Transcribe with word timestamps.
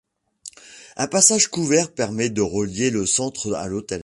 Un 0.97 1.05
passage 1.05 1.45
couvert 1.47 1.93
permet 1.93 2.31
de 2.31 2.41
relier 2.41 2.89
le 2.89 3.05
centre 3.05 3.53
à 3.53 3.67
l'hôtel. 3.67 3.99